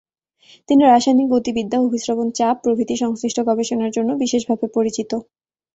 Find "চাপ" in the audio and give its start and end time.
2.35-2.55